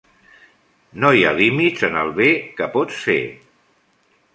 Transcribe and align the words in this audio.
No 1.03 1.11
hi 1.17 1.21
ha 1.27 1.35
límits 1.41 1.85
en 1.91 2.01
el 2.07 2.13
bé 2.23 2.33
que 2.59 2.73
pots 2.79 3.05
fer. 3.07 3.23